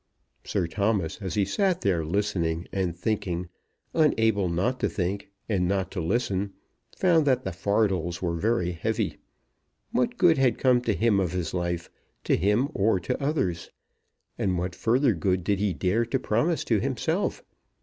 Sir 0.43 0.65
Thomas, 0.65 1.21
as 1.21 1.35
he 1.35 1.45
sat 1.45 1.81
there 1.81 2.03
listening 2.03 2.67
and 2.71 2.97
thinking, 2.97 3.49
unable 3.93 4.49
not 4.49 4.79
to 4.79 4.89
think 4.89 5.29
and 5.47 5.67
not 5.67 5.91
to 5.91 6.01
listen, 6.01 6.53
found 6.97 7.27
that 7.27 7.43
the 7.43 7.51
fardels 7.53 8.19
were 8.19 8.33
very 8.35 8.71
heavy. 8.71 9.17
What 9.91 10.17
good 10.17 10.39
had 10.39 10.57
come 10.57 10.81
to 10.85 10.95
him 10.95 11.19
of 11.19 11.33
his 11.33 11.53
life, 11.53 11.87
to 12.23 12.35
him 12.35 12.69
or 12.73 12.99
to 12.99 13.23
others? 13.23 13.69
And 14.39 14.57
what 14.57 14.73
further 14.73 15.13
good 15.13 15.43
did 15.43 15.59
he 15.59 15.71
dare 15.71 16.07
to 16.07 16.17
promise 16.17 16.63
to 16.63 16.79
himself? 16.79 17.43